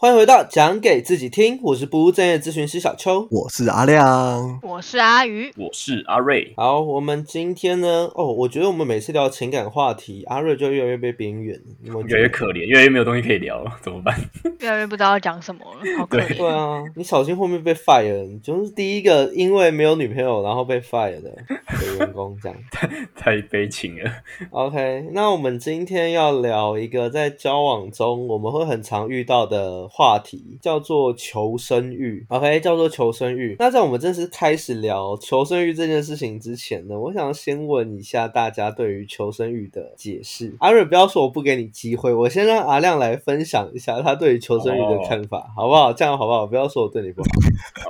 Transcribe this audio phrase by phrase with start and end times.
[0.00, 3.26] 欢迎回到讲给自己听，我是不务正业咨询师小邱。
[3.32, 4.60] 我是阿亮。
[4.62, 14.16] 我是阿鱼，我是阿瑞，好，我们今天呢，哦，我觉得我们每次聊情感话题，阿瑞就越来越被边缘，你们越来越可怜，越来越没有东西可以聊了，怎么办？
[14.60, 16.36] 越来越不知道要讲什么了，好可对怜。
[16.36, 22.56] 对啊，你小心后面被 fire，你就是第一个因为没有女朋友然后被 fire 的的员工这样。
[23.18, 24.08] 太悲情了。
[24.50, 32.24] OK，那我们今天要聊一个在交往中我们会很常遇到的话题，叫做求生欲。
[32.28, 33.56] OK，叫做求生欲。
[33.58, 40.54] 那在我们正式开始聊求生欲这件事情之前呢，我想先问一下大家对于求生欲的解释。
[40.60, 45.92] 阿瑞，不要说我不给你机会，我先让阿亮来分享一下他对于求生欲的看法，好不好？
[45.92, 46.46] 这样好不好？
[46.46, 47.28] 不要说我对你不好。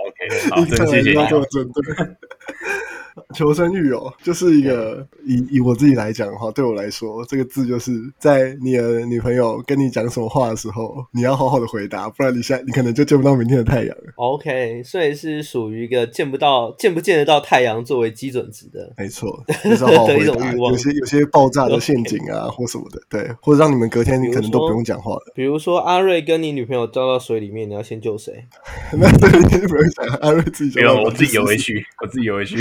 [0.06, 1.18] OK，好，谢谢。
[3.34, 14.12] 求生欲哦，就是一个以以我自己来讲的话，对我来说，这个字就是在你的女朋友跟你讲什么话的时候，你要好好的回答，不然你现在你可能就见不到明天的太阳了。
[14.16, 18.92] OK，所以是属于一个见不到、见不见得到太阳作为基准值的。
[18.98, 20.32] 没错，就是要好好的一回答。
[20.38, 25.32] 种欲望有些有些爆炸的陷阱啊，或什么的，对，或者让你们隔天你可能都不用讲话了。
[25.34, 28.44] 比如说阿瑞跟你女朋友掉到水里面，你要先救谁？
[28.98, 31.58] 那这个你就不用想，阿瑞自己就没有，我自己游回去。
[31.58, 32.56] 去，我自己游回去。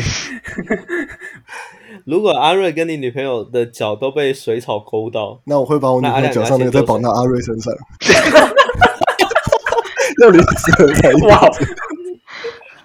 [2.05, 7.73] 如果阿瑞跟你女朋友的脚都被水草勾到，那我会把我女朋友脚上那个再绑到阿瑞身上，
[10.21, 11.39] 要临时才哇，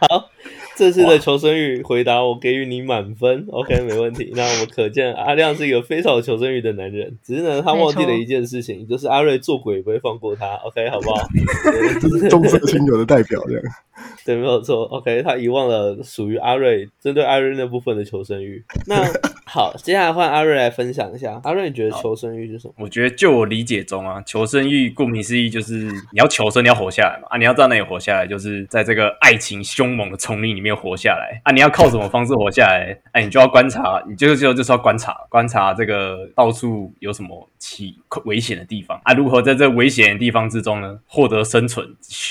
[0.08, 0.30] 好，
[0.82, 4.32] 这次的求生欲回答我给予你满分，OK， 没问题。
[4.34, 11.24] 那我们可见阿亮是一个非常有求生欲的男人，只是呢他忘记了一件事情，就是阿瑞做鬼也不会放过他，OK，好不好？
[12.10, 13.62] 对 重色轻友的代表这样。
[14.26, 14.82] 对，没有错。
[14.86, 18.64] OK，他遗忘了属于阿瑞针对阿瑞那部分的求生欲。
[18.88, 19.04] 那
[19.44, 21.40] 好，接下来换阿瑞来分享一下。
[21.44, 22.74] 阿瑞，你觉得求生欲是什么？
[22.78, 27.28] 我觉得就我理解中啊，求生欲顾名思义就是你要求生，你要活下来嘛。
[27.30, 31.40] 啊，你要在那里活下来，就是在这个爱情凶猛的丛林里面活下来。
[31.44, 32.96] 啊，你要靠什么方式活下来？
[33.12, 41.86] 哎、你就要观察，你就就就是要观察，观察这个到处有什么起危险的地方啊，如何在这危险的地方之中呢获得生存？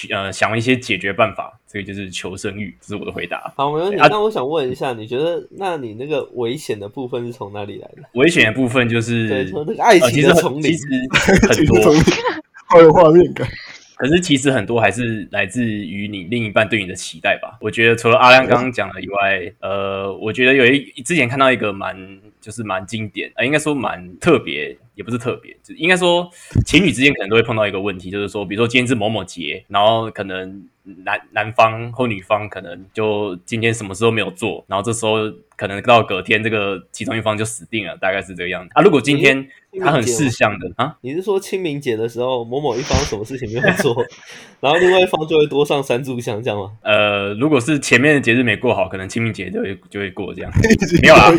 [0.10, 3.54] 呃，想一些解决办法，这个就是求生欲，这是我的回答。
[3.56, 3.98] 好，没问题。
[3.98, 8.04] 啊那我想问一下，你觉得，那你那个危险的部分是从哪里来的？
[8.14, 10.78] 危险的部分就是对，从那个爱呃，其实情的丛林很其。
[10.78, 11.94] 实很多
[12.68, 13.48] 好有画面感。
[13.98, 17.56] 可是其实很多还是来自于你另一半对你的期待吧。
[17.62, 21.96] 我觉得除了阿亮刚刚讲的以外，呃，我觉得有一之前看到一个蛮
[22.42, 26.30] 就是蛮经典，呃，应该说蛮特别，也不是特别，就应该说
[26.64, 30.64] 情侣之间可能都会碰到一个问题，就是说，比如说今天是某某节，然后可能
[31.04, 35.16] 男男方或女方可能就今天什么事都没有做，然后这时候
[35.56, 38.82] 可能到隔天这个其中一方就死定了，大概是这个样子啊。
[38.84, 39.48] 如果今天
[39.80, 43.96] 他很事项的啊，你是说清明节的时候，某某一方什么事情没有做，
[44.60, 46.72] 然后另外一方就会多上三炷香，这样吗？
[46.82, 50.52] 呃，如果是前面的节日没过好，可能清明节就会就会过这样。
[51.02, 51.32] 没有啊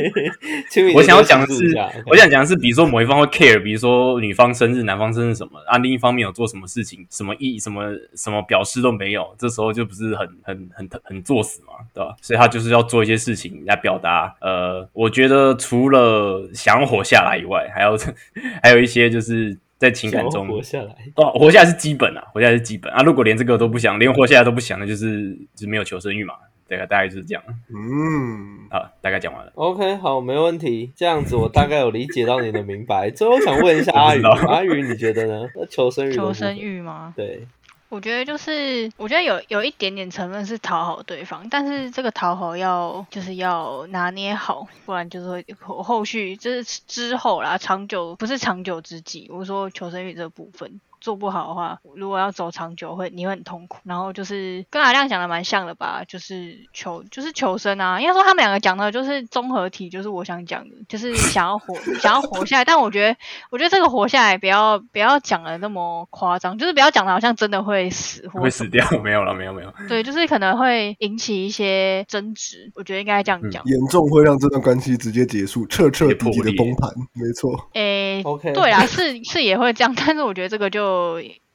[0.70, 7.84] 清明我想要讲的是我想讲的是，比如说某一方会 care，比如说女方生日、男方生日什么，啊，另一方面有做什么事情，什么意什么
[8.14, 12.14] 什么表示都没有，这时候就不是很很很很作死嘛，对吧？
[12.20, 17.96] 所以他就是要做一些事情来表达，呃，我觉得除了想要活下来以外，还要
[18.62, 20.94] 还有一些就是在情感中活下来。
[21.14, 23.02] 哦，活下来是基本啊，活下来是基本啊。
[23.02, 26.34] 如果连这个都不想，连活下来都不想，那就是就是没有求生欲嘛。
[26.70, 29.50] 大概大概就是这样嗯，好，大概讲完了。
[29.56, 30.92] OK，好，没问题。
[30.94, 33.10] 这样子我大概有理解到你的明白。
[33.10, 35.48] 最后我想问一下阿宇，阿宇你觉得呢？
[35.56, 37.12] 那求生欲求生，欲吗？
[37.16, 37.44] 对，
[37.88, 49.28] 我觉得就是，我觉得有有一点点成分是讨好对方，但是这个讨好要就是要拿捏好，不然就是会后后续就是之后啦，长久不是长久之计。
[49.32, 53.78] 我说求生欲这部分做不好的话，如果要走长久会你会很痛苦。
[53.84, 62.64] 然后就是跟阿亮讲的蛮像的吧，就是求就是求生啊，应该说他们两个讲的就是综合体，就是我想讲的，就是想要活 想要活下来。
[62.64, 63.16] 但我觉得
[63.50, 68.86] 我觉得这个活下来不要不要讲的那么夸张，就是不要讲的好像真的会死或会死掉？
[69.02, 69.72] 没有了，没有没有。
[69.88, 73.62] 对，就是可能会引起一些争执，我觉得应该这样讲。
[73.64, 76.90] 严重会让这段关系直接结束，彻彻底底的崩盘。
[77.14, 80.89] 没错，诶、OK 对啊，是是也会这样，但是我觉得这个就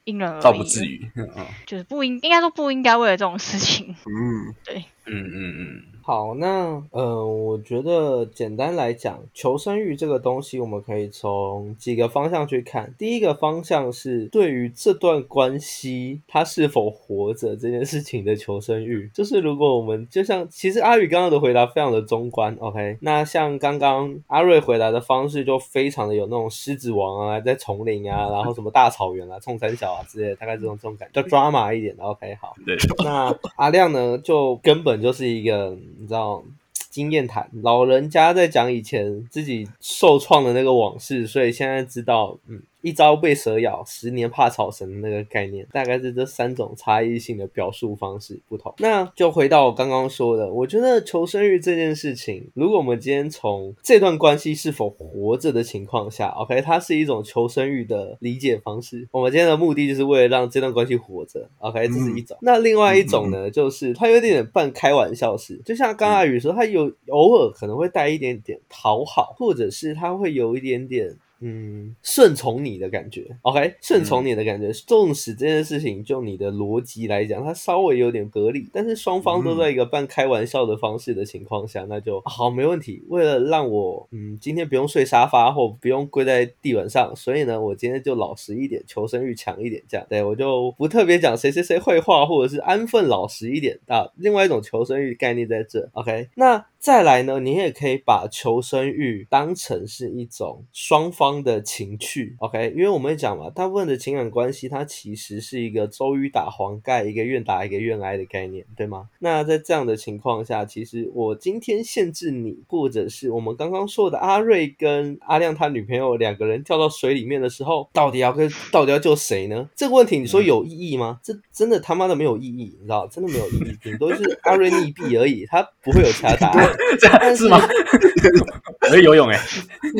[0.04, 1.10] 因人而异，倒不至，于。
[1.16, 1.28] 嗯
[1.66, 3.94] 就是不应应该说不应该为了这种事情。
[4.04, 5.82] 嗯，对嗯嗯嗯。
[6.06, 12.94] 好，那呃，我觉得简单来讲，求生欲这个东西，我们可以从几个方向去看。
[12.96, 32.54] 第一个方向是对于这段关系他是否活着这件事情的求生欲，就是如果我们就像其实阿宇刚刚的回答非常的中观，OK，那像刚刚阿瑞回答的方式就非常的有那种狮子王啊，在丛林啊，然后什么大草原啊、冲山小啊之类的，大概这种这种感觉，叫 drama 一点的，OK，好。
[32.64, 36.42] 对，那阿亮呢，就根本就是一个你知道
[36.90, 48.72] 经验谈，老人家在讲以前自己受创的那个往事，所以现在知道，嗯，一朝被蛇咬，十年怕草绳的那个概念，大概是这三种差异性的表述方式不同。
[48.78, 59.08] 那就回到我刚刚说的，我觉得求生欲这件事情，如果我们今天从这段关系是否活着的情况下，OK，它是一种求生欲的理解方式。
[59.10, 62.36] 我们今天的目的就是为了让这段关系活着，OK，这是一种。
[62.40, 71.16] 那另外一种呢，就是它有点半开玩笑式，就像刚刚阿宇说，他有偶尔可能会带一点点讨好，或者是他会有一点点。
[71.40, 74.72] 嗯，顺从你的感觉，OK，顺从你的感觉。
[74.72, 83.02] 纵使这件事情就你的逻辑来讲，它稍微有点合理，但是双方都在一个半开玩笑的方式的情况下，那就好，没问题。
[83.08, 94.06] 为了让我嗯今天不用睡沙发或不用跪在地板上，所以呢，我今天就老实一点，求生欲强一点，这样对我就不特别讲谁谁谁会话，或者是安分老实一点啊。
[94.16, 96.64] 另外一种求生欲概念在这，OK，那。
[96.86, 102.72] 再来呢，你也可以把求生欲当成是一种双方的情趣，OK？
[102.76, 109.08] 因为我们讲嘛，大部分的情感关系它其实是一个周瑜打黄盖，一个愿打一个愿挨的概念，对吗？
[109.18, 119.68] 那在这样的情况下，其实我今天限制你，或者是我们刚刚说的阿瑞跟阿亮他女朋友两个人跳到水里面的时候，到底要跟到底要救谁呢？
[119.74, 121.18] 这个问题你说有意义吗？
[121.20, 123.08] 这真的他妈的没有意义，你知道？
[123.08, 126.74] 真的没有意义，顶多是阿瑞溺毙而已，他不会有其他答案。
[127.00, 127.60] 这样是吗？
[128.82, 129.40] 我会游泳哎，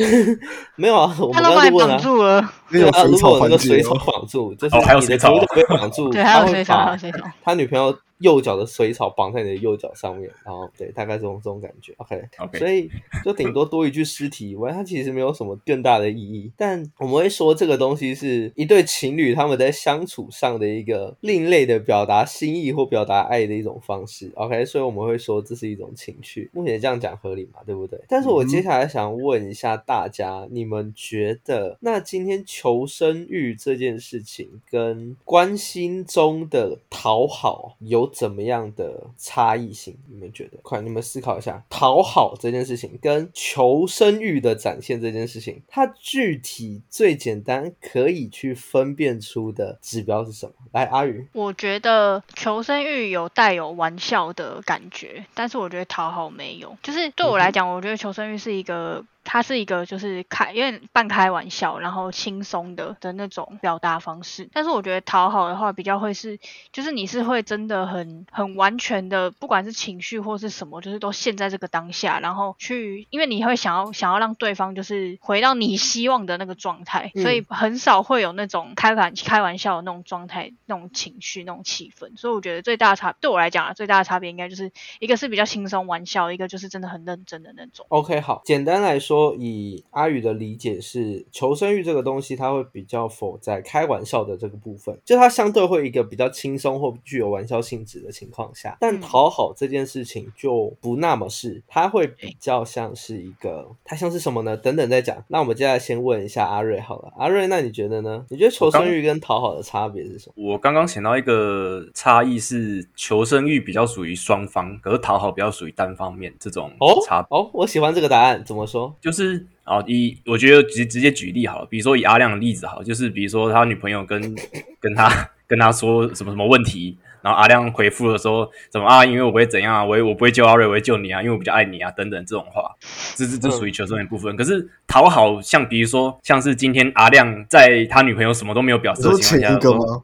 [0.75, 7.19] 没有啊，我们刚刚就问了，绑住了，那种啊，如水草那个环节水草哦，绑住，就是哦还有你的水草左脚被绑住，对，还他会有水草，还有水草。
[7.43, 11.93] 他女朋友右脚的水草绑在你的右脚上面，然后对，大概这种这种感觉。
[11.97, 12.89] OK，OK 所以
[13.23, 16.51] 就顶多多一具尸体以外，它其实没有什么更大的意义。
[16.57, 24.31] 但我们会说这个东西是一对情侣他们在相处上的一个另类的表达心意或表达爱的一种方式。
[24.35, 26.49] OK，所以我们会说这是一种情趣。
[26.53, 27.59] 目前这样讲合理嘛？
[27.65, 27.99] 对不对？
[28.07, 39.97] 但是我接下来想问一下大家，你们觉得那今天求生欲这件事情跟关心中的讨好有怎么样的差异性？
[40.07, 40.57] 你们觉得？
[40.61, 50.53] 快，你们思考一下，讨好这件事情跟求生欲的展现这件事情，它具体最简单可以去分辨出的指标是什么？
[50.71, 56.77] 来，阿宇，我觉得求生欲有带有玩笑的感觉，但是我觉得讨好没有。
[56.83, 59.03] 就是对我来讲，我觉得求生欲是一个。
[59.29, 64.49] 它是一个就是开有点半开玩笑，然后轻松的的那种表达方式。
[64.53, 66.39] 但是我觉得讨好的话，比较会是，
[66.71, 82.17] 就是你是会真的很很完全的，不管是情绪或是什么，就是都陷在这个当下，然后去，因为你会想要想要让对方就是回到你希望的那个状态，所以很少会有那种开玩开玩笑的那种状态、那种情绪、那种气氛。
[82.17, 87.85] 所以我觉得最大的差对我来讲啊，最大的差别应该就是一个是比较轻松玩笑，一个就是真的很认真的那种。
[87.89, 104.55] OK，好，简单来说，以阿宇的理解是，求生欲这个东西，它会比较否在开玩笑的这个部分，就它相对会一个比较轻松或具有玩笑性质的情况下，但嗯讨好这件事情就不那么是，它会比较像是一个，它像是什么呢？
[104.57, 105.23] 等等再讲。
[105.27, 108.25] 那我们接下来先问一下阿瑞好了，阿瑞，那你觉得呢？
[108.29, 110.51] 你觉得求生欲跟讨好的差别是什么？
[110.51, 117.37] 我刚刚想到一个差异是，求生欲比较属于双方，可是讨好比较属于单方面这种哦差别。
[117.37, 118.93] 哦，我喜欢这个答案，怎么说？
[119.01, 124.35] 就是啊，以我觉得直直接举例好了，比如说以阿亮的例子好了，就是比如说他女朋友跟
[124.79, 132.71] 跟他跟他说什么什么问题，然后阿亮回复的时候怎么啊，因为我不会怎样啊，我我不会救阿瑞，我会救你啊，因为我比较爱你啊，等等这种话，
[133.15, 134.35] 这这这属于求生的部分。
[134.35, 139.59] 可是讨好，像比如说像是今天阿亮在他女朋友什么都没有表示的情况下？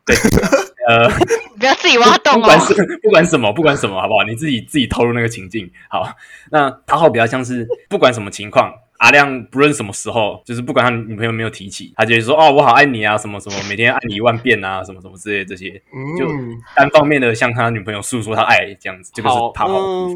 [0.05, 0.15] 对，
[0.87, 1.09] 呃。
[1.55, 2.59] 不要自己挖洞哦不管。
[2.59, 4.23] 是不管什么，不管什么，好不好？
[4.25, 5.71] 你自己自己投入那个情境。
[5.87, 6.13] 好，
[6.51, 15.71] 那讨好比较像是不管什么情况，阿亮不论什么时候，就是不管他女朋友没有提起，他就会说哦，我好爱你啊，什么什么，每天爱你一万遍啊，什么什么之类的这些，
[16.17, 20.07] 就嗯，单方面的向他女朋友诉说他爱这样子，这个是好，讨好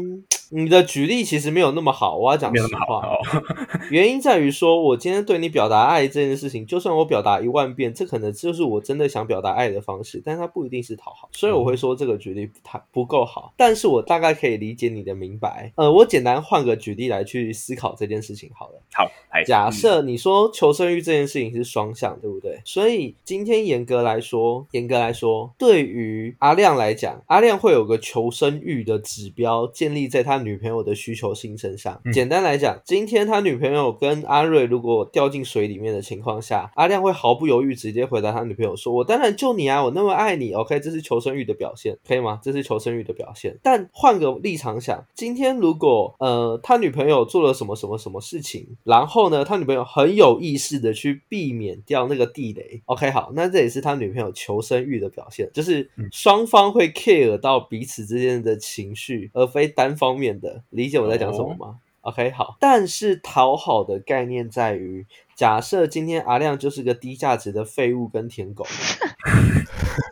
[0.50, 3.02] 你的举例其实没有那么好，我要讲没有那么实话。
[3.02, 3.18] 好哦。
[3.92, 13.52] 原因在于说，我今天对你表达爱这件事情，就算我表达一万遍，这可能就是我真的想表达爱的方式，但它不一定是讨好，所以我会说这个举例不太不够好。
[13.58, 15.70] 但是我大概可以理解你的明白。
[15.76, 18.77] 呃，我简单换个举例来去思考这件事情好了。
[18.92, 22.60] 好，来假设你说求生欲这件事情是双向，对不对？
[22.64, 32.00] 所以今天严格来说，严格来说，对于阿亮来讲，阿亮会有个求生欲的指标建立在他女朋友的需求性身上。
[32.04, 40.52] 嗯简单来讲，今天他女朋友跟阿瑞如果掉进水里面的情况下，阿亮会毫不犹豫直接回答他女朋友说：“我当然救你啊，我那么爱你。
[40.52, 42.40] ”OK，这是求生欲的表现，可以吗？
[42.42, 43.56] 这是求生欲的表现。
[43.62, 52.82] 但换个立场想，今天如果呃他女朋友做了什么什么什么事情，然后呢，他女朋友很有意识的去避免掉那个地雷。
[52.86, 60.62] OK，好，那这也是他女朋友求生欲的表现，就是双方会 care 到彼此之间的情绪，而非单方面的。
[60.70, 68.66] 理解我在讲什么吗？OK，好，但是讨好的概念在于，假设今天阿亮就是个低价值的废物跟舔狗。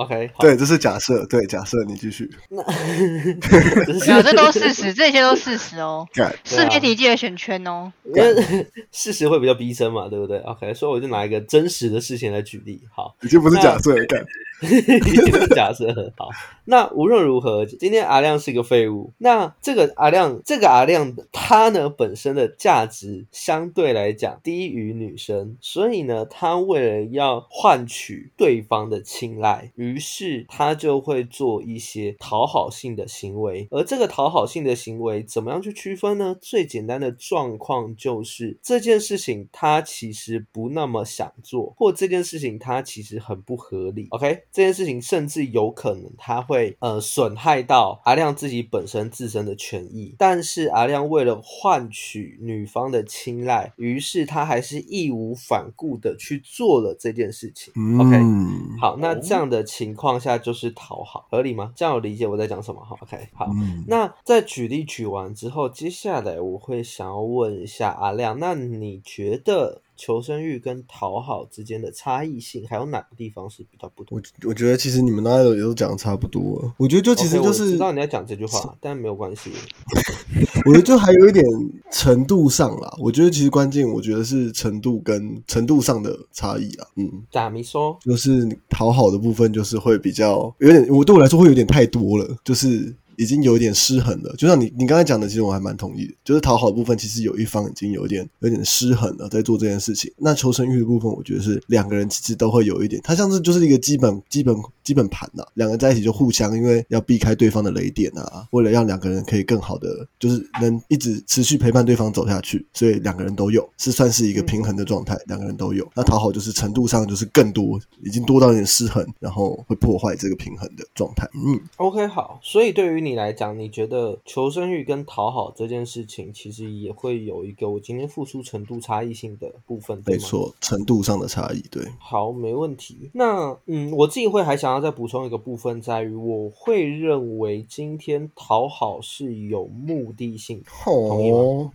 [0.00, 6.08] OK，好，对，这是假设，对，假设你继续 有，这都事实，这些都事实哦。
[6.44, 7.92] 是非题记得选圈哦。
[8.04, 12.80] 因为事实会比较逼真嘛，对不对？OK，所以我就拿一个真实的事情来举例。
[12.94, 14.24] 好，已经不是假设了， 干，
[14.62, 16.30] 是假设很好。
[16.70, 19.12] 那无论如何，今天阿亮是一个废物。
[19.18, 33.66] 那这个阿亮，这个阿亮，他呢本身的价值相对来讲低于女生，所以呢，他为了要换取对方的青睐，于是他就会做一些讨好性的行为。
[33.72, 36.36] 而这个讨好性的行为怎么样去区分呢？
[36.40, 44.06] 最简单的状况就是这件事情他其实不那么想做，或这件事情他其实很不合理。
[44.10, 57.72] OK，这件事情甚至有可能他会呃损害到阿亮自己本身自身的权益，但是阿亮为了换取女方的青睐，于是他还是义无反顾的去做了这件事情。
[57.98, 61.72] OK，嗯，好，那这样的情况下就是讨好，合理吗？
[61.74, 79.50] 这样我理解我在讲什么哈？OK，好，嗯，那在举例举完之后，接下来我会想要问一下阿亮，那你觉得求生欲跟讨好之间的差异性，还有哪个地方是比较不同我我觉得其实你们大家都也都讲的差不多了，我觉得就其实就是我知道你在讲这句话，但没有关系。
[80.64, 81.44] 我觉得就还有一点
[81.90, 86.86] 程度上啦，我觉得其实关键，我觉得是程度跟程度上的差异啦。
[86.96, 94.34] 嗯，咋没说，就是讨好的部分，就是会比较有点，我对我来说会有点太多了，就是已经有一点失衡了。
[94.38, 100.10] 就像你你刚才讲的，其实我还蛮同意的，就是讨好部分，其实有一方已经有点有点失衡了，在做这件事情。
[100.16, 115.88] 那求生欲的部分，我觉得是两个人其实都会有一点，它像是就是一个基本基本基本盘呐、两个人在一起就互相，因为要避开对方的雷点啊，为了让两个人可以更好的，就是能一直持续陪伴对方走下去，所以两个人都有，是算是一个平衡的状态，两个人都有。
[115.94, 121.28] 那讨好就是程度上就是更多，已经多到有点失衡，然后会破坏这个平衡的状态。
[121.34, 131.86] 嗯，OK，好，所以对于你来讲，你觉得求生欲跟讨好这件事情，其实也会有一个我今天付出程度差异性的部分，没错，程度上的差异，对。
[131.98, 133.10] 好，没问题。
[133.12, 140.62] 那嗯，我自己会还想要再补充一个部分，在于我会认为今天讨好是有目的性。
[140.66, 141.72] 同意吗哦，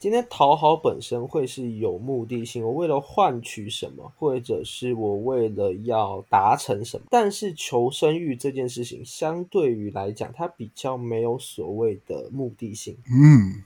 [0.00, 7.06] 今天讨好本身会是有目的性，我为了换取什么，或者是我为了要达成什么。
[7.08, 12.96] 但是求生欲这件事情，相对于来讲，它比较没有所谓的目的性。
[13.06, 13.62] 嗯，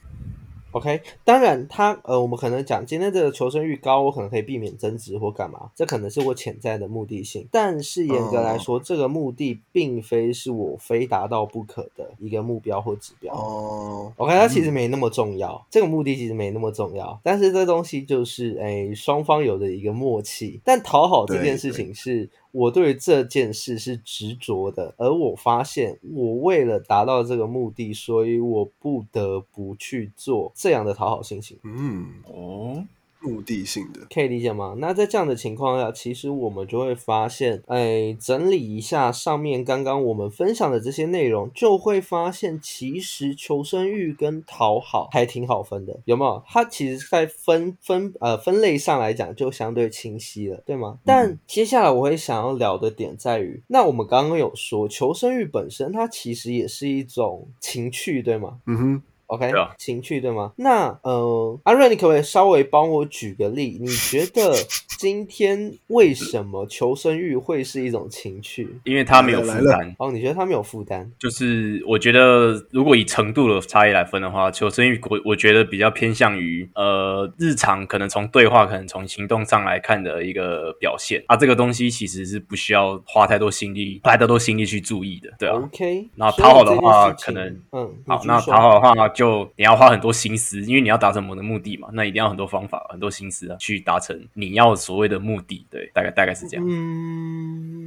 [0.75, 7.47] OK，当然他，呃，我们可能讲今天这个求生欲高，我可能可以避免争执或干嘛，这可能是我潜在的目的性。
[7.49, 13.33] 但是严格来说，这个目的并非是我非达到不可的一个目标或指标。
[13.33, 20.59] 哦，OK，它其实没那么重要，这个目的其实没那么重要，但是这东西就是哎双方有着一个默契。
[20.65, 31.59] 但讨好这件事情是我对这件事是执着的，而我发现我为了达到这个目的，所以我不得不去做这样的讨好心情。
[31.63, 32.81] 嗯，哦，
[33.25, 34.75] 目的性的，可以理解吗？
[34.77, 46.43] 那在这样的情况下，其实我们就会发现，哎，整理一下上面刚刚我们分享的这些内容，就会发现，其实求生欲跟讨好还挺好分的，有没有？
[46.47, 50.99] 它其实在分分呃分类上来讲，就相对清晰了，对吗？
[51.03, 58.59] 但接下来我会想要聊的点在于，那我们刚刚有说，求生欲本身它其实也是一种情趣，对吗？
[58.67, 60.51] 嗯哼，OK，对啊情趣对吗？
[60.57, 63.77] 那呃，阿瑞，你可不可以稍微帮我举个例？
[63.81, 64.53] 你觉得
[64.97, 68.79] 今天为什么求生欲会是一种情趣？
[68.83, 69.95] 因为他没有负担。
[69.99, 71.09] 哦，你觉得他没有负担？
[71.19, 81.35] 就是我觉得，如果以程度的差异来分的话，求生欲我我觉得比较偏向于呃日常可能从对话，可能从行动上来看的一个表现啊。
[81.35, 85.55] 这个东西其实是不需要花太多心力，花太多心力去注意的，对啊。
[85.55, 95.65] OK，那讨好的话可能嗯，好，那讨好的话，就你要花很多心思，因为你要达成某的目的嘛，那一定要很多方法、很多心思啊，去达成你要所谓的目的。
[95.69, 96.65] 对，大概大概是这样。
[96.67, 97.84] 嗯，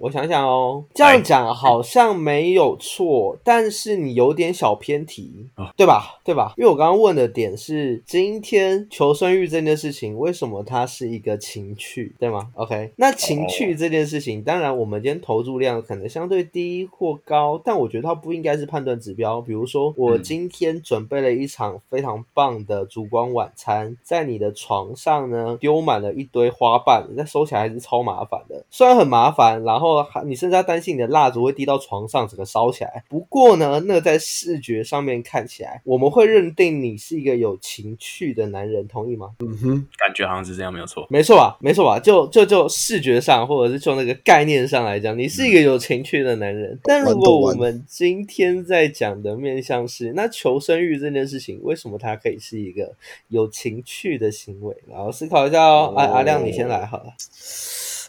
[0.00, 6.18] 我想想哦，这样讲好像没有错，但是你有点小偏题，哦对吧？
[6.24, 6.52] 对吧？
[6.56, 19.40] 因为我刚刚问的点是今天求生欲这件事情，为什么它是一个情趣，对吗？OK，那情趣这件事情，当然我们今天投注量可能相对低或高，但我觉得它不应该是判断指标。
[19.40, 28.64] 比如说，我嗯今天准备了一场非常棒的烛光晚餐，在你的床上呢丢满了一堆花瓣，你再收起来还是超麻烦的。
[28.70, 33.04] 虽然很麻烦，然后还你甚至要担心你的蜡烛会滴到床上，整个烧起来。
[33.08, 39.30] 不过呢，那个在视觉上面看起来，我们会认定你是一个有情趣的男人，同意吗？
[39.40, 41.06] 嗯哼，感觉好像是这样，没有错。
[41.10, 41.56] 没错吧？
[41.60, 41.98] 没错吧？
[41.98, 46.78] 就就就视觉上，或者是就那个概念上来讲，你是一个有情趣的男人。
[46.84, 52.94] 但如果我们今天在讲的面向是，那求生欲这件事情，为什么它可以是一个
[53.28, 54.76] 有情趣的行为？
[54.88, 55.94] 然后思考一下哦。
[55.96, 57.12] 阿、阿亮，你先来好了。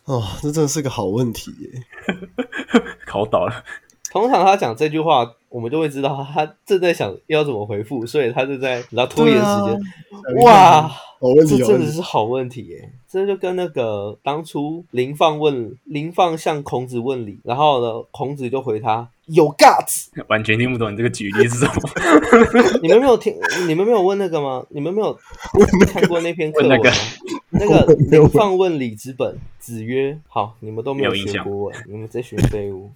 [0.10, 1.70] 哦，这真的是个好问题耶。
[3.06, 3.63] 考倒了，
[4.12, 9.80] 通常他讲这句话，我们就会知道他正在想要怎么回复，所以他就在然后拖延时间。
[10.44, 10.92] 哇，
[11.48, 12.01] 这真的是。
[12.01, 12.92] 好问题耶！
[13.08, 20.08] 这就跟那个当初林放问林放向孔子问礼，然后呢，孔子就回他有 guts。
[20.28, 21.74] 完全听不懂你这个举例是什么。
[22.82, 23.36] 你们没有听？
[23.68, 24.66] 你们没有问那个吗？
[24.70, 25.16] 你们没有
[25.94, 26.92] 看过那篇课文吗？
[27.68, 32.89] 问那个那个林放问礼之本，子曰：“好，你们都没有学过文，你们在学废物。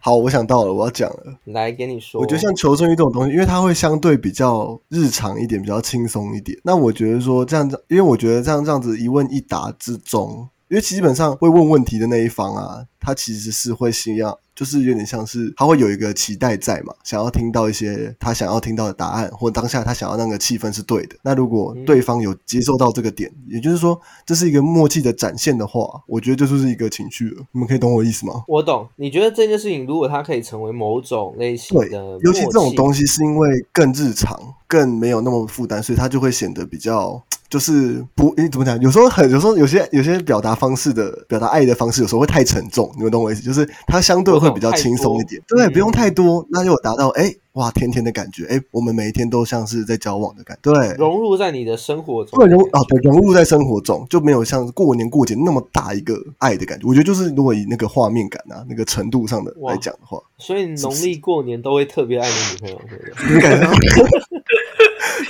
[0.00, 1.38] 好，我想到了，我要讲了。
[1.44, 6.58] 来给你说，我觉得像求生欲这种东西，因为它会相对比较日常一点，比较轻松一点。
[6.62, 21.16] 那我觉得说这样子，因为我觉得这样这样子一问一答之中，因为基本上会问问题的那一方啊，他其实是会需要，就是有点像是他会有一个期待在嘛，想要听到一些他想要听到的答案，或当下他想要那个气氛是对的。
[21.22, 27.42] 那如果对方有接受到这个点，也就是说这是一个默契的展现的话，我觉得这就是一个情绪了。
[27.52, 28.42] 你们可以懂我意思吗？
[28.48, 28.88] 我懂。
[28.96, 37.22] 你觉得这件事情，如果它可以成为某种类型对的，尤其这种东，西是因为更日常、更没有那么负担，所以它就会显得比较。
[37.48, 38.80] 就是不，你怎么讲？
[38.80, 43.42] 有时候很，有时候有些有些表达方式的表达爱的方式，有时候会太沉重，你们懂我意思？
[43.42, 52.46] 就是它相对会比较轻松一点，对，不用太多，那就达到哎哇甜甜的感觉，哎，我们每一天都像是在交往的感觉，对，融入在你的生活中会。
[52.46, 56.86] 融啊，对，融入在生活中，就没有像过年过节那么大一个爱的感觉。
[56.88, 63.34] 我觉得就是如果以那个画面感啊，那个程度上的来讲的话，所以农历过年都会特别爱你女朋友，对不 对？
[63.34, 63.72] 你感觉到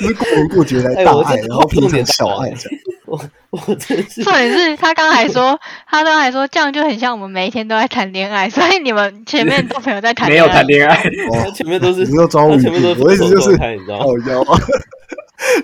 [0.05, 2.81] 就是过年过节来哎大爱，然后平常小爱这样。
[3.07, 14.53] 我我真是重点是他刚才说，他刚才说这样就很像我们每一天都在谈恋爱，所以你们前面都没有在谈没恋爱，有谈恋爱，他前面都是你知道招语他前面都是我意思就是分手状态你知道吗？
[14.53, 14.61] 哦，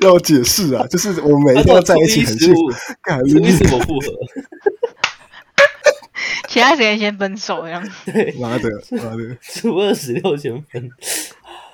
[0.03, 2.61] 要解释啊，就是我们每一天都在一起很幸福，
[3.03, 4.13] 干初一是我复合，
[6.49, 7.83] 其他时间先分手这样。
[8.05, 10.91] 对，妈的妈的，初二十六先分。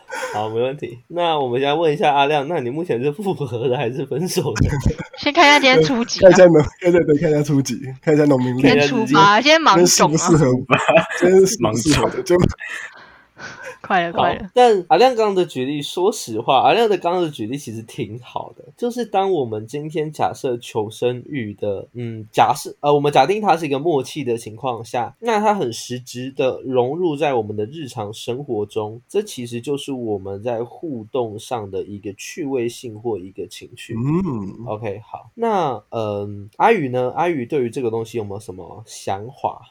[0.32, 0.98] 好，没问题。
[1.08, 4.70] 那我们先问一下阿亮，那你目前是复合的还是分手的？
[5.18, 10.50] 先看一下今天初几、啊，看一下农，对对对，看一下初级，看一下农民历，先出发，今天芒今天适种啊，不适合？
[11.18, 12.22] 今天适不适合的？
[12.22, 12.36] 就
[13.86, 18.64] 快了快了。，但阿亮刚刚的举例，说实话，阿亮的刚刚的举例其实挺好的。
[18.76, 33.94] 就是当我们今天假设求生欲的，嗯，假设呃，我们假定它是一个默契的情况下，那它很实质的融入在我们的日常生活中，这其实就是我们在互动上的一个趣味性或一个情趣。
[33.94, 37.12] 嗯，OK，好，那嗯，阿宇呢？
[37.14, 39.62] 阿宇对于这个东西有没有什么想法？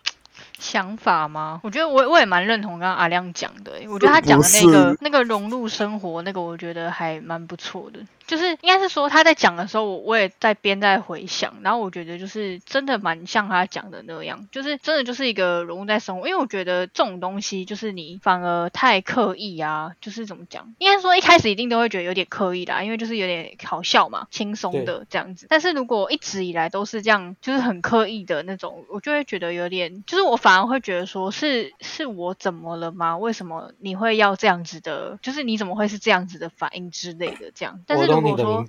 [0.59, 1.59] 想法吗？
[1.63, 7.99] 我觉得我我也蛮认同刚刚阿亮讲的欸，我觉得他讲的那个那个融入生活那个，我觉得还蛮不错的。
[8.27, 16.27] 就是应该是说他在讲的时候，我我也在边在回想，然后我觉得就是真的蛮像他讲的那样，就是真的就是一个融入在生活。
[16.27, 20.73] 因为我觉得这种东西就是你反而太刻意啊，就是怎么讲？
[20.79, 25.45] 应该说一开始一定都会觉得有点刻意啦，因为就是有点好笑嘛，轻松的这样子。
[25.49, 33.17] 但是如果一直以来都是这样，就是很刻意的那种，我就会觉得有点，就是我反而会觉得说是是我怎么了吗？
[33.17, 35.19] 为什么你会要这样子的？
[35.21, 37.79] 就是你怎么会是这样子的反应之类的这样？
[37.85, 38.63] 但是如果说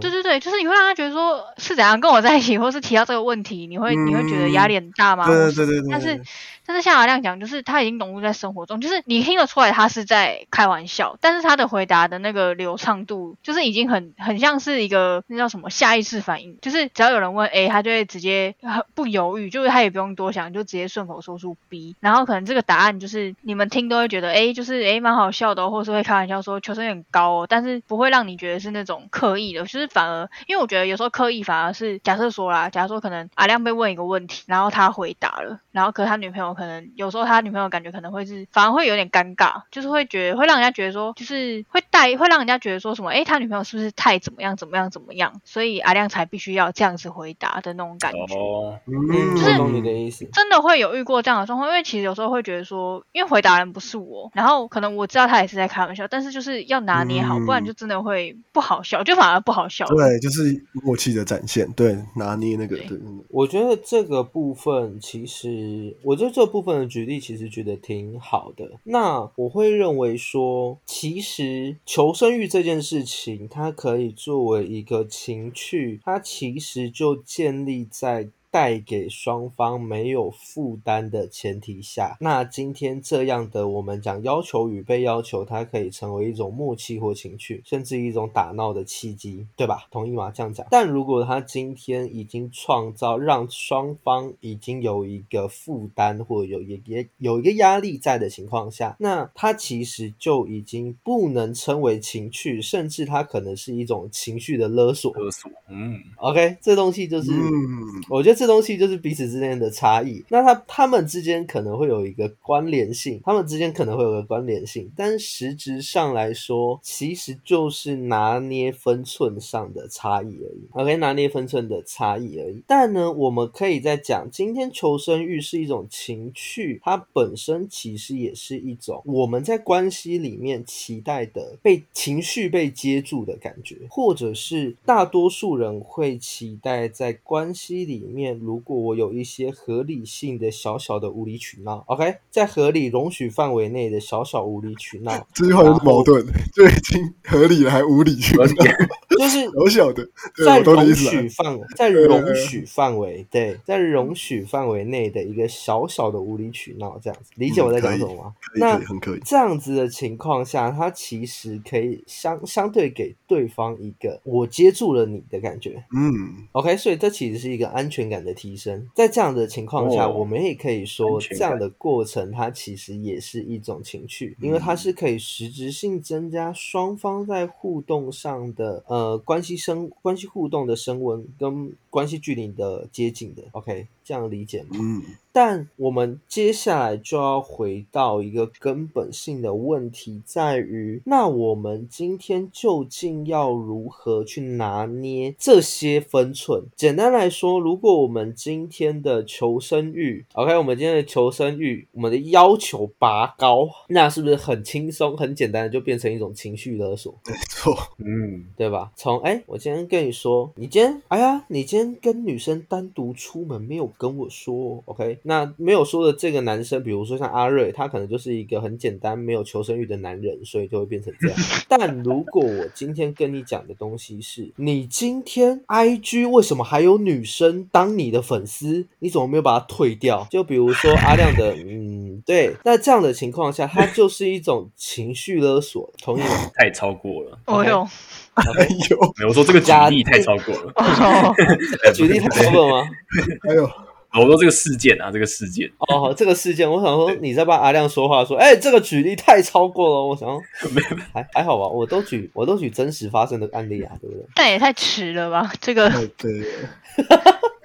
[0.00, 5.26] 对对对，就是你会让他觉得说是怎样跟我在一起，或是提到这个问题，你会你会觉得压力很大吗？
[5.26, 6.22] 对对对对，但是
[6.66, 48.34] 但是像阿亮讲，就是他已经融入在生活中，就是你听得出来他是在开玩笑，但是他的回答的那个流畅度，就是已经很很像是一个那叫什么下意识反应，就是只要有人问 A，他就会直接很不犹豫，就是他也不用多想，就直接顺口说出 B，然后可能这个答案就是你们听都会觉得哎，就是哎蛮好笑的哦、或是会开玩笑说求生欲很高哦，但是不会让你觉得是那种刻意的，就是反而因为我觉得有时候刻意反而是假设说啦，假如说可能阿亮被问一个问题，然后他回答了，然后可他女朋友可能有时候他女朋友感觉可能会是反而会有点尴尬，就是会觉得会让人家觉得说就是会带会让人家觉得说什么哎他女朋友是不是太怎么样怎么样怎么样，所以阿亮才必须要这样子回答的那种感觉。
[48.34, 50.28] 哦，嗯，嗯，我懂你的意思。
[50.32, 59.86] 真的会有遇过这样的状况，因为其实有时候会觉得说，因为回答人不是我，然后可能我知道他也是在开玩笑，但是就是要拿捏好，嗯不然就真的会不好笑，就反而不好笑。
[59.86, 68.68] 对，就是默契的展现，对，拿捏那个，对我觉得这个部分其实，我就这这部分的举例其实觉得挺好的。
[68.82, 78.30] 那我会认为说，其实求生欲这件事情，它可以作为一个情趣，它其实就建立在。
[78.52, 89.86] 带给双方没有负担的前提下，那今天这样的我们讲要求与被要求，它可以成为一种默契或情趣，甚至一种打闹的契机，对吧？
[89.90, 90.30] 同意吗？
[90.30, 90.66] 这样讲。
[90.70, 105.10] 但如果他今天已经创造让双方已经有一个负担或有也也有一个压力在的情况下，那他其实就已经不能称为情趣，甚至它可能是一种情绪的勒索。
[105.14, 110.20] 勒索，嗯，OK，这东西就是，嗯我觉得这东西就是彼此之间的差异。
[110.28, 120.66] 那他他们之间可能会有一个关联性，他们之间可能会有个关联性，但实质上来说，其实就是拿捏分寸上的差异而已。
[120.72, 122.60] OK，拿捏分寸的差异而已。
[122.66, 150.08] 但呢，我们可以在讲，今天求生欲是一种情趣，它本身其实也是一种我们在关系里面期待的被情绪被接住的感觉，或者是大多数人会期待在关系里面，如果我有一些合理性的小小的无理取闹，OK，在合理容许范围内的小小无理取闹， 这句话有点矛盾，就已经合理了，还无理取闹，就是 小小的，
[150.44, 158.34] 在容许范围，在容许范围，对，在容许范围内的一个小小的无理取闹，这样子，理解我在讲什么吗？
[158.56, 165.84] 那，很可以，这样子的情况下，他其实可以相相对给对方一个我接住了你的感觉。
[165.94, 168.88] 嗯，OK，所以这其实是一个安全感的提升。
[168.94, 183.42] 在这样的情况下，哦我们也可以说，这样的过程它其实也是一种情趣，因为它是可以实质性增加双方在互动上的呃关系升关系互动的升温跟关系距离的接近的。
[183.52, 184.70] OK，这样理解吗？
[184.80, 196.64] 嗯，但我们接下来就要回到一个根本性的问题，在于那我们今天究竟要如何去拿捏这些分寸？
[196.74, 207.14] 简单来说，如果我们今天的求生欲，OK，我们今天的求生欲，我们的要求拔高，那是不是很轻松、很简单的就变成一种情绪勒索？
[207.26, 208.90] 没错，嗯，对吧？
[208.96, 215.18] 从哎，我今天跟你说，你今天，哎呀，你今天跟女生单独出门没有跟我说哦，OK？
[215.22, 221.38] 那没有说的这个男生，比如说像阿瑞，他可能就是一个很简单、没有求生欲的男人，所以就会变成这样。
[221.68, 228.86] 但如果我今天跟你讲的东西是，你今天 IG 为什么还有女生当你的粉丝？
[228.98, 230.26] 你怎么没有把它退掉？
[230.30, 236.50] 就比如说阿亮的， 嗯，对，那这样的情况下，它就是一种情绪勒索，同意吗？
[236.54, 237.38] 太超过了。
[237.46, 237.88] 哦哟，
[238.34, 241.34] 哎呦， 我说这个举假例太超过了，哦，
[241.94, 242.90] 举例太超过了吗？
[243.48, 243.68] 哎呦，
[244.14, 250.06] 我说这个事件啊，这个事件哦，这个事件，我想说你在帮阿亮说话，说，哎、这个举例太超过了。
[250.06, 250.28] 我想
[250.74, 250.80] 没
[251.12, 254.24] 还还好吧，我都举我都举真实发生的案例啊，对不对？
[254.34, 255.50] 但也太迟了吧？
[255.60, 256.42] 这个对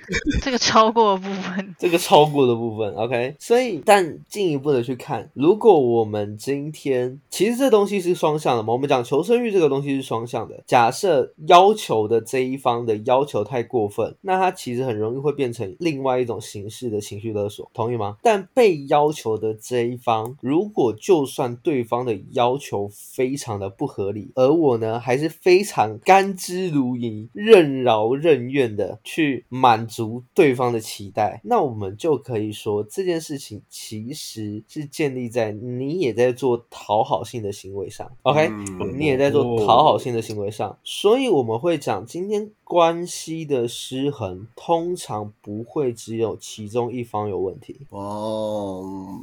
[0.41, 3.35] 这个超过的部分，这个超过的部分，OK。
[3.39, 10.63] 所以，但进一步的去看，如果我们今天其实这东西是双向的嘛，我们讲求生欲这个东西是双向的。
[10.65, 18.17] 假设要求的这一方的要求太过分，那它其实很容易会变成另外一种形式的情绪勒索，同意吗？
[18.21, 29.96] 但被要求的这一方，如果就算对方的要求非常的不合理，而我呢还是非常甘之如饴、任劳任怨的去满足
[30.33, 47.77] 对方的期待，那我们就可以说这件事情其实是建立在你也在做讨好性的行为上，OK？、嗯你也在做讨好性的行为上，所以我们会讲今天关系的失衡，通常不会只有其中一方有问题。
[47.89, 49.19] 哦，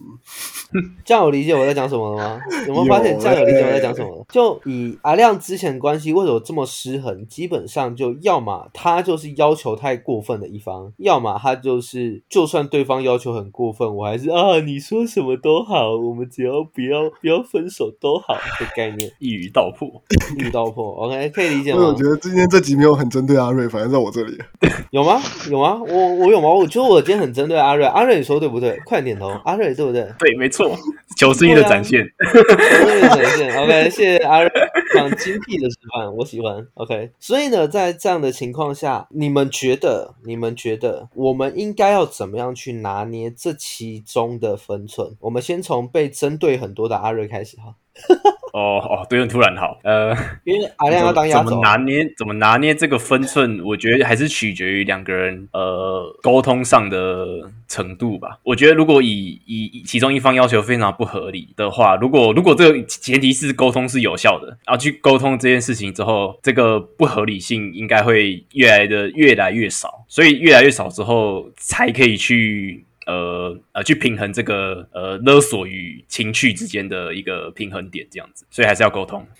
[1.04, 2.40] 这样有理解我在讲什么了吗？
[2.66, 4.24] 有没有发现有这样有理解我在欸讲什么了？
[4.30, 20.02] 就以阿亮之前关系为什么这么失衡，基本上就要么他就是要求太过分的一方，要么他就是就算对方要求很过分，我还是啊你说什么都好，我们只要不要不要分手都好的概念， 一语道破。
[20.38, 22.04] 一语道破，OK 可以理解吗我觉？
[22.04, 24.38] 得今天这集没有很针对阿瑞，反正在我这里。
[24.90, 25.20] 有吗？
[25.50, 25.80] 有吗？
[25.86, 26.48] 我我有吗？
[26.48, 28.78] 我觉得我今天很针对阿瑞，阿瑞你说对不对？
[28.84, 30.06] 快点点头，阿瑞对不对？
[30.18, 30.76] 对，没错，
[31.16, 32.04] 求生欲的展现。
[32.32, 34.50] 对啊呈现，OK，谢谢阿瑞
[34.94, 36.66] 讲精辟的示范，我喜欢。
[36.74, 45.16] OK，所以呢，在这样的情况下，你们觉得，你们觉得我们应该要怎么样去拿捏这其中的分寸？
[45.20, 47.74] 我们先从被针对很多的阿瑞开始哈，
[48.52, 52.08] 哦哦，对，突然好，呃，因为阿亮要当压轴怎么，拿捏？
[52.16, 53.60] 怎么拿捏这个分寸？
[53.64, 58.38] 我觉得还是取决于两个人呃沟通上的程度吧。
[58.44, 72.84] 我觉得如果以以以其中一方要求非常不合理的话，如果如果这个前提是沟通是有效的，然后去沟通这件事情之后，这个不合理性应该会越来的越来越少，所以越来越少之后，才可以去。
[73.06, 79.26] 呃呃，去平衡这个呃勒索与情趣之间的一个平衡点，这样子，所以还是要沟通。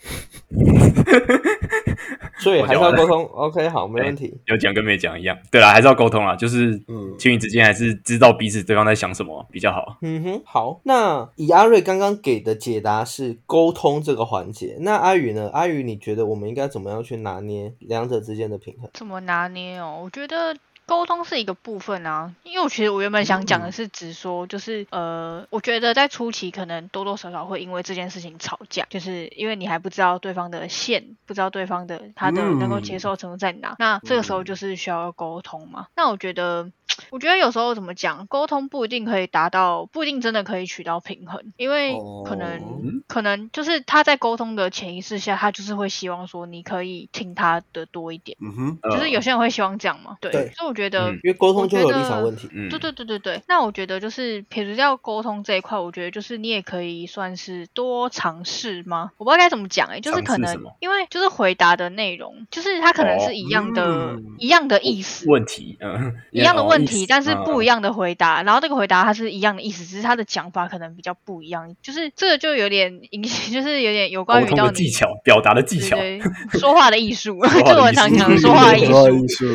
[2.37, 3.25] 所以还是要沟通。
[3.27, 4.35] OK，好，没问题。
[4.47, 5.39] 有讲跟没讲一样。
[5.51, 9.97] 对啦，还是要沟通啦，就是嗯情侣之间还是知道彼此对方在想什么比较好。
[10.03, 10.81] 嗯哼，好。
[10.85, 15.49] 那以阿瑞刚刚给的解答是沟通这个环节，那阿宇呢？
[15.55, 18.91] 阿宇，你觉得我们应该怎么样去拿捏两者之间的平衡？
[18.93, 20.01] 怎么拿捏哦？
[20.03, 20.55] 我觉得
[20.87, 35.87] 沟通是一个部分啊，因为我其实我原本想讲的是只说，就是呃，我觉得在初期可能多多少少会因为这件事情吵架，就是因为你还不知道对方的线，不知道对方的他的能够接受程度在哪，那这个时候就是需要沟通嘛。
[35.97, 36.71] 那我觉得。
[37.11, 48.37] 我觉得有时候怎么讲，沟通不一定可以达到，不一定真的可以取到平衡，因为可能、哦可能就是他在沟通的潜意识下，他就是会希望说你可以听他的多一点。
[48.41, 52.49] 嗯哼，就是有些人会希望这样嘛，对，对所以我觉得，嗯因为沟通就会有立场问题。
[52.53, 59.13] 嗯，对对对对对，那我觉得就是撇除掉沟通这一块，我觉得就是你也可以算是多尝试吗？
[59.17, 65.31] 我不知道该怎么讲哎、就是可能因为就是回答的内容，就是它可能哦是一样的、嗯一样的意思。
[65.31, 78.87] 问题，嗯，一样的问题，但是不一嗯样的回答，然后这个回答它是一样的意思，只是它的讲法可能比较不一样，就是这个就有点影响，就是有点有关于到你技巧、表达的技巧，对对说话的艺术，话的这我常常说话的艺
[79.29, 79.47] 术，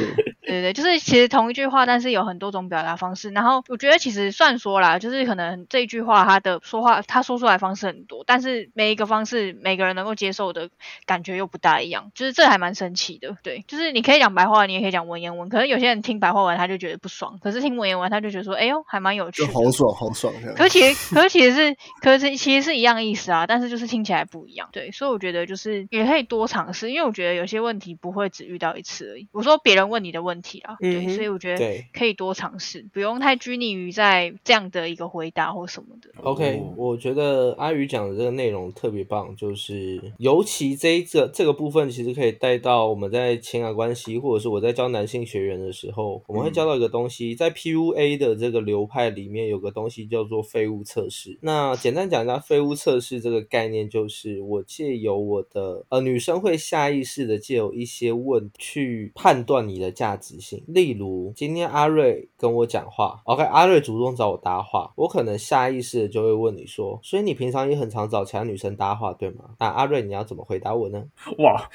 [0.41, 3.32] 对对，就是其实同一句话，但是有很多种表达方式。
[3.32, 10.69] 然后我觉得其实算说啦，就是可能这一句话他的说话，他说出来方式很多，但是每一个方式每个人能够接受的
[11.08, 13.36] 感觉又不大一样，就是这还蛮神奇的。
[13.41, 20.32] 对，就是你可以讲白话，你也可以讲文言文，可能有些人听白话文他就觉得不爽，可是听文言文他就觉得说，哎呦，还蛮有趣好爽好爽。
[20.56, 24.69] 可是其实，可是其实是，可是其实是一样意思啊，但是就是听起来不一样。
[24.72, 29.28] 对，所以我觉得就是也可以多尝试，因为我觉得有些问题不会只遇到一次而已。
[29.32, 36.09] 我说别人问你的问题啦，对，嗯所以我觉得可以多尝试，不用太拘泥于在这样的一个回答或什么的。
[36.23, 51.38] OK，哦我觉得阿宇讲的这个内容特别棒，就是尤其这一个这个部分，其实可以带到我们在情感关系，或者是我在教男性学员的时候，我们会教到一个东西，在 PUA 的这个流派里面有个东西叫做废物测试。
[51.41, 69.45] 那简单讲一下废物测试这个概念，就是我借由我的呃女生会下意识的借由一些问去判断你的价值性，例如今天阿瑞跟我讲话，OK，阿瑞主动找我搭话，我可能下意识的就会问你说，所以你平常也很常找其他女生搭话，对吗？
[69.60, 71.04] 那阿瑞你要怎么回答我呢？
[71.39, 71.69] 哇，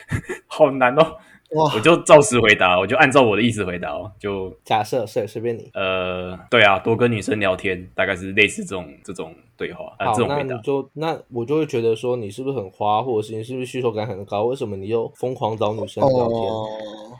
[0.46, 1.16] 好难哦。
[1.50, 5.70] 哇我就照实回答，我就按照我的意思回答哦，就假设随随便你。
[5.74, 10.56] 呃，对啊，多跟女生聊天，大概是类似这种这种对话那你这种回答。
[10.62, 14.44] 就那我就会觉得说你是不是很花，或者是你是不是需求感很高？
[14.46, 16.50] 为什么你又疯狂找女生聊天？
[16.50, 16.66] 哦，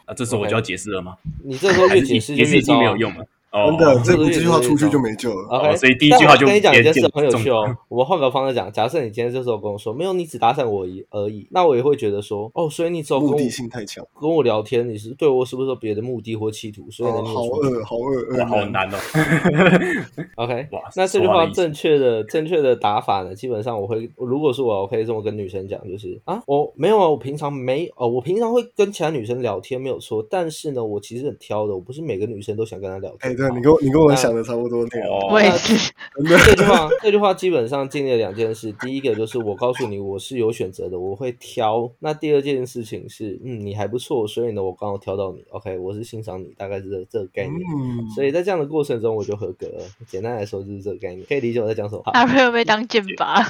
[0.06, 1.16] 啊，这时候我就要解释了吗？
[1.44, 3.26] 你这时候越解释越没有用了。
[3.54, 5.46] 哦，真的，这这个这句话出去就没救了。
[5.48, 7.64] OK，、哦所以第一句话就跟你讲一件事连很有趣哦。
[7.88, 16.90] 我们换个方式讲，假设你今天这时候跟我说没有，你只搭讪我而已而已，那我也会觉得说，哦，所以你只有跟我目的性太强，跟我聊天，你是对我是不是有别的目的或企图？
[16.90, 18.98] 所以好饿，好饿，饿好难哦。
[20.34, 33.43] OK，那这句话正确的正确的打法呢，基本上我会，如果是我，我可以这么跟女生讲，就是啊，我没有啊，我平常没哦，我平常会跟其他女生聊天没有错，但是呢，我其实很挑的，我不是每个女生都想跟她聊天。
[33.50, 35.08] 你跟我你跟我想的差不多那样。
[35.08, 35.92] 哦我也是，
[36.26, 38.70] 这句话，这句话基本上经历了两件事。
[38.80, 41.90] 第一个就是我告诉你我是有选择的，我会挑。
[41.98, 45.44] 那第二件事情是，嗯，你还不错，所以呢，我刚好挑到你。
[45.50, 47.56] OK，我是欣赏你，大概是这个这个概念。
[47.56, 49.84] 嗯，所以在这样的过程中，我就合格了。
[50.06, 52.02] 简单来说就是这个概念，可以理解我在讲什么。
[52.04, 53.42] 好阿瑞会被当剑拔，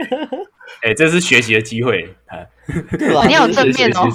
[0.82, 2.46] 哎，这是学习的机会啊，
[2.98, 4.08] 对吧 你好正面哦。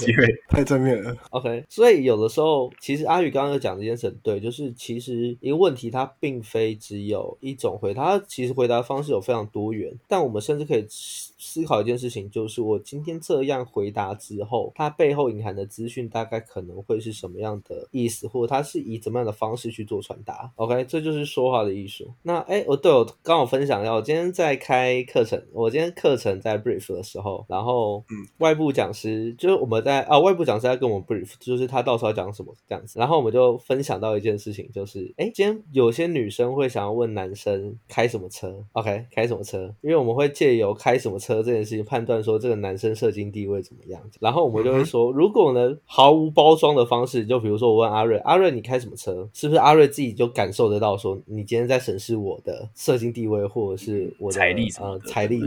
[0.49, 1.15] 太正面了。
[1.31, 9.93] OK，所以有的时候，其实阿宇刚刚有讲这件事很对，就是其实一个问题它并非只有一种回答，它其实回答方式有非常多元。
[10.07, 20.49] 但我们甚至可以思思考一件事情，就是我今天这样回答之后，它背后隐含的资讯大概可能会是什么样的意思，或者它是以怎么样的方式去做传达。
[20.55, 22.11] OK，这就是说话的艺术。
[22.23, 32.99] 那哎，我对我刚好分享一下，我今天在开课程，我今天课程在 brief 的时候，然后嗯外部讲师就是我们在啊，外部讲师在跟我们 brief，就是他到时候要讲什么这样子。
[32.99, 39.73] 然后我们就分享到一件事情，就是哎，今天有些女生会想要问男生开什么车，OK，开什么车？
[39.81, 43.99] 因为我们会借由开什么车这件事情判断说这个男生社经地位怎么样。
[44.19, 49.27] 然后我们就会说，如果呢毫无包装的方式，就比如说我问阿瑞，阿瑞你开什么车？
[49.33, 55.39] 是不是阿瑞自己就感受得到说你今天在审视我的社经地位，或者是我的财力什么的呃财力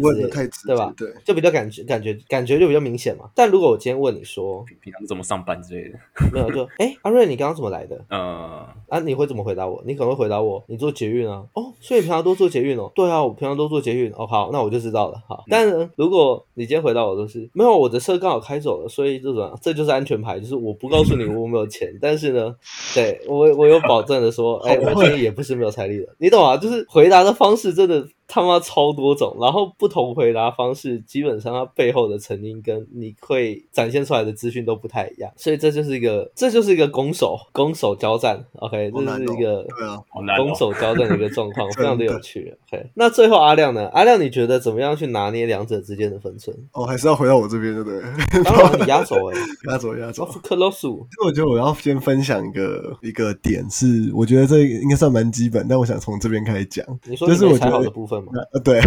[0.66, 0.92] 对吧？
[0.96, 3.31] 对，就比较感觉感觉感觉就比较明显嘛。
[3.35, 5.98] 但如果我今天问你说平常怎么上班之类的。
[6.33, 8.05] 没有，就哎、阿瑞你刚刚怎么来的？
[8.09, 9.83] 呃，啊，你会怎么回答我？
[9.87, 11.44] 你可能会回答我，你坐捷运啊。
[11.53, 12.90] 哦，所以平常都坐捷运哦。
[12.94, 14.12] 对啊，我平常都坐捷运。
[14.16, 15.22] 哦，好，那我就知道了。
[15.29, 22.55] 好，但呢，如果你今天回答我都是没有，我的车刚好开走了，所以这种这就是安全牌，就是我不告诉你 我没有钱，但是呢，
[22.94, 26.57] 对我我有保证的说， 哎、我今天也不是没有财力的，你懂啊？
[26.57, 40.45] 就是回答的方式真的他妈超多种，然后不同回答方式，基本上它背后的成因跟你会展现出来的资讯都不太一样，所以这就是一个这就是一个攻守攻守交战，OK，这是一个对啊，好难哦。
[40.45, 42.55] 攻守交战的一个状况， 非常的有趣。
[42.71, 43.88] OK，那最后阿亮呢？
[43.95, 46.55] 阿亮你觉得怎么样去拿捏两者之间的分寸？
[46.73, 48.03] 哦，还是要回到我这边，对不对？
[48.45, 49.38] 当然你压轴 哎，
[49.71, 50.27] 压轴压轴。
[50.43, 56.85] 克洛苏其实我觉得我要先分享一个一个点是，我觉得这应该算蛮基本，但我想从这边开始讲。
[57.07, 58.17] 你说就是我觉得你的部分
[58.52, 58.81] 呃，对，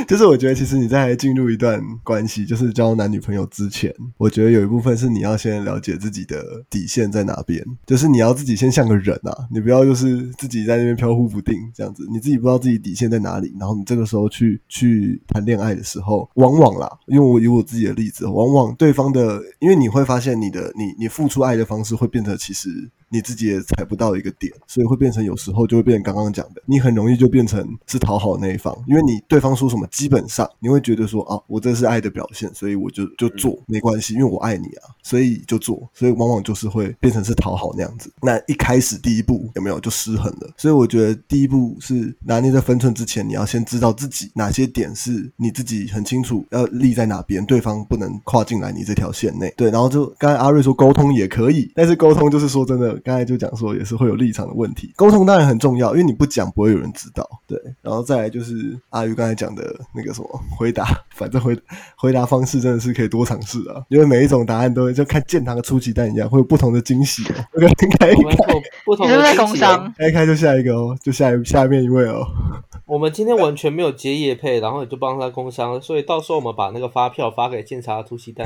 [0.08, 22.68] 就是我觉得其实你在进入一段关系，就是交男女朋友之前，我觉得有一部分是你要先了解自己的底线在哪边，就是你要自己先像个人啊，你不要就是自己在那边飘忽不定这样子，你自己不知道自己底线在哪里，然后你这个时候去去谈恋爱的时候，往往啦，因为我以我自己的例子，往往对方的，因为你会发现你的你你付出爱的方式会变成其实
[23.10, 38.12] 你自己也踩不到一个点，所以会变成有时候就会变成刚刚讲的，你很容易就变成是讨好那一方，因为你对方说什么，基本上你会觉得说啊，我这是爱的表现，所以我就就做没关系，因为我爱你啊，所以就做，所以往往就是会变成是讨好那样子。
[38.22, 40.50] 那一开始第一步有没有就失衡了？
[40.56, 49.52] 所以我觉得第一步是拿捏在分寸之前，你要先知道自己哪些点是你自己很清楚要立在哪边，对方不能跨进来你这条线内。
[49.56, 54.92] 对，然后就刚才阿瑞说沟通也可以，但是沟通就是说真的，刚才就讲说也是会有立场的问题。
[54.96, 57.28] 沟通当然很重要，因为你不讲不会有人知道。
[57.46, 61.56] 对，然后再来就是阿宇刚才讲的 那个什么回答，反正回
[61.96, 67.34] 回答方式真的是可以多尝试啊，因为每一种答案都会就看建堂的出奇蛋一样，会有不同的惊喜哦。
[67.56, 67.66] OK，
[67.98, 69.94] 开一我们开不同你是不是在的惊喜哦工商？
[69.96, 72.26] 开一开就下一个哦，就下一下面一位哦。
[72.86, 78.44] 我们今天完全没有接业配，然后你就帮他工商，所以到时候我们把那个发票发给建察突袭蛋。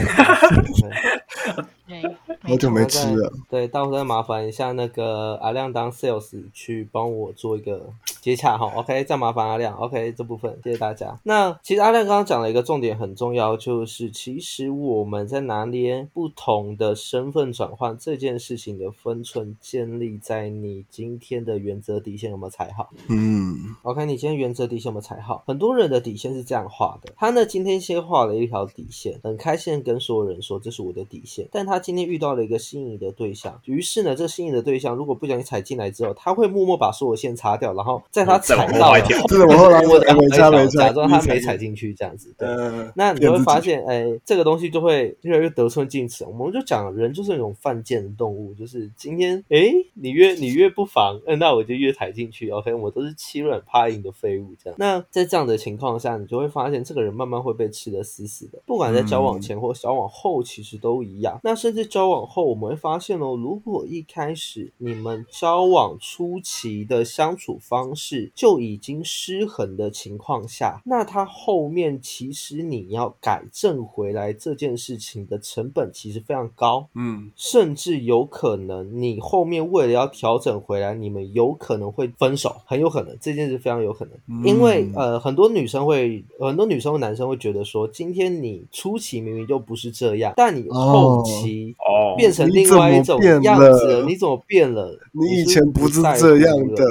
[2.43, 7.89] 好久没吃了，对，到时候再麻烦一下那个阿亮当 sales 去帮我做一个
[8.21, 8.71] 接洽哈。
[8.75, 9.75] OK，再麻烦阿亮。
[9.77, 11.19] OK，这部分谢谢大家。
[11.25, 22.91] 那其实阿亮刚刚讲了一个重点很重要，就是其实我们在拿捏不同的身份转换这件事情的分寸，建立在你今天的原则底线有没有踩好。
[23.09, 25.43] 嗯 OK，你今天原则底线有没有踩好？
[25.47, 42.35] 很多人的底线是这样画的，他呢今天先画了一条底线，很开心跟所有人说这是我的底线，但他今天遇到到了一个心仪的对象，于是呢，这心仪的对象如果不小心踩进来之后，他会默默把所有线擦掉，然后在他踩到了往后拉一条真的我后来默默地没擦没擦他没没踩踩进去这样子。
[42.39, 46.25] 对，呃，那你会发现，哎，这个东西就会越来越得寸进尺。
[46.25, 52.51] 我们就讲人就是那种犯贱的动物，就是今天，哎，你越你越不防，嗯，那我就越踩进去。
[52.51, 54.77] OK，我都是欺软怕硬的废物这样。
[54.79, 61.41] 那在这样的情况下，你就会发现这个人慢慢会被吃得死死的，不管在交往前或交往后，其实都一样。
[61.43, 94.99] 那甚至交往后，我们会发现哦，如果一开始你们交往初期的相处方式就已经失衡的情况下，那他后面其实你要改正回来这件事情的成本其实非常高，嗯甚至有可能你后面为了要调整回来，你们有可能会分手，很有可能这件事非常有可能，因为嗯呃很多女生会，很多女生和男生会觉得说，今天你初期明明就不是这样，但你后期哦，变成另外一种样子了了，你怎么变了？
[95.13, 96.85] 你以前不是这样了的，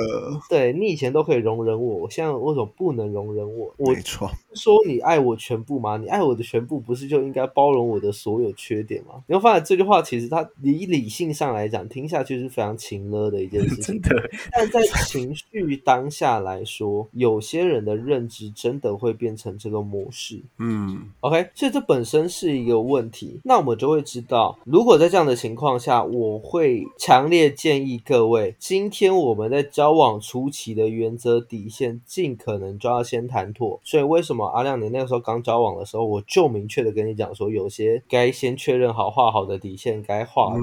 [0.50, 3.74] 对你以前都可以容忍我，我现在为什么不能容忍我？
[3.78, 5.98] 我没错，说你爱我全部吗？
[5.98, 9.24] 你爱我的全部，不是就应该包容我的所有缺点吗？
[9.28, 14.16] 你会发现这句话其实它以理性上来讲，听下去是非常情勒的一件事 情真。
[14.16, 20.42] 的但在情绪当下来说，有些人的认知真的会变成这个模式。
[20.60, 23.40] 嗯 OK，所以这本身是一个问题。
[23.44, 33.80] 那我们就会知道，如果在这样的情况下，我会强烈建议各位，今天我们在交往初期的原则底线，尽可能就要先谈妥。
[33.84, 40.54] 所以为什么阿亮你那个时候刚交往的时候，我就明确的跟你讲说，有些该先确认好画好的底线，该画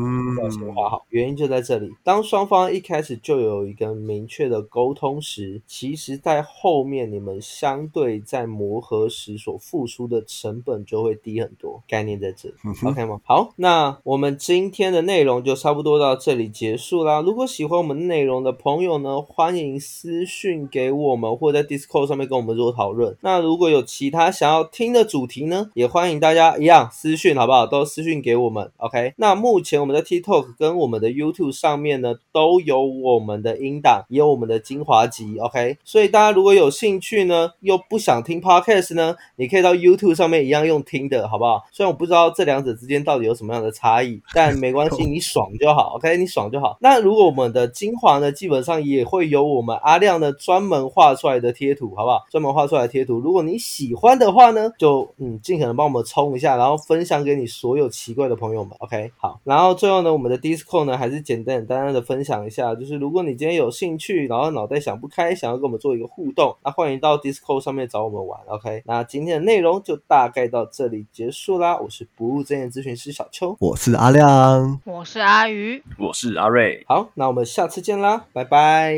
[0.43, 1.05] 要先画好。
[1.11, 11.83] 原因就在这里，当双方一开始就有一个明确的沟通时，其实在后面你们相对在磨合时所付出的成本就会低很多。
[11.87, 13.21] 概念在这里、嗯 o k 吗？
[13.25, 17.21] 好，那我们今天的内容就差不多到这里结束啦。
[17.21, 23.09] 如果喜欢我们内容的朋友呢，欢迎私讯给我们，或者在 Discord 上面跟我们做讨论。
[23.20, 27.66] 那如果有其他想要听的主题呢，也欢迎大家一样私讯，好不好？
[27.66, 28.70] 都私讯给我们。
[28.78, 35.38] OK，那目前我们的 TikTok 跟我们的 YouTube 上面呢，都有我们的音档，也有我们的精华集。
[35.38, 41.64] OK，所以大家如果有兴趣呢，又不想听 Podcast 呢，你可以到 YouTube 上面一样用听的，好不好？
[41.72, 45.94] 虽然我不知道这两者之间到底有什么样的差异， 但没关系，你爽就好。
[45.96, 46.76] OK，你爽就好。
[46.80, 52.24] 那如果我们的精华呢，基本上也会有我们阿亮呢专门画出来的贴图，好不好？
[52.30, 58.74] 专门画出来的贴图，如果你喜欢的话呢，就嗯尽可能帮我们冲一下，然后分享给你所有奇怪的朋友们。
[58.78, 59.40] OK，好。
[59.44, 68.38] 然后最后呢，我们的 Discord 呢，还是简单简单的分享一下，就是如果你今天有兴趣，然后脑袋想不开，想要跟我们做一个互动，那欢迎到 Discord 上面找我们玩。
[68.46, 71.78] OK，那今天的内容就大概到这里结束啦。
[71.78, 73.57] 我是不务正业咨询师小邱。
[73.59, 78.94] 我是阿亮，我是阿鱼，我是阿瑞，好，那我们下次见啦，拜拜。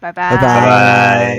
[0.00, 1.38] 拜拜拜拜拜拜。